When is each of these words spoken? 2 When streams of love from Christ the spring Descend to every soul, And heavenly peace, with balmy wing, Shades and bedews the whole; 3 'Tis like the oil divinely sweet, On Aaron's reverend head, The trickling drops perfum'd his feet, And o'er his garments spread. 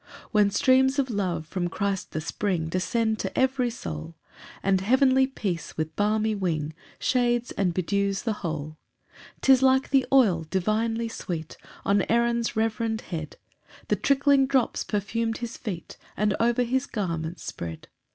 2 0.23 0.27
When 0.31 0.49
streams 0.49 0.97
of 0.97 1.11
love 1.11 1.45
from 1.45 1.67
Christ 1.67 2.09
the 2.09 2.21
spring 2.21 2.69
Descend 2.69 3.19
to 3.19 3.37
every 3.37 3.69
soul, 3.69 4.15
And 4.63 4.81
heavenly 4.81 5.27
peace, 5.27 5.77
with 5.77 5.95
balmy 5.95 6.33
wing, 6.33 6.73
Shades 6.97 7.51
and 7.51 7.71
bedews 7.71 8.23
the 8.23 8.33
whole; 8.41 8.79
3 9.13 9.29
'Tis 9.41 9.61
like 9.61 9.89
the 9.91 10.07
oil 10.11 10.47
divinely 10.49 11.07
sweet, 11.07 11.55
On 11.85 12.01
Aaron's 12.09 12.55
reverend 12.55 13.01
head, 13.01 13.35
The 13.89 13.95
trickling 13.95 14.47
drops 14.47 14.83
perfum'd 14.83 15.37
his 15.37 15.55
feet, 15.55 15.97
And 16.17 16.35
o'er 16.41 16.63
his 16.63 16.87
garments 16.87 17.43
spread. 17.43 17.87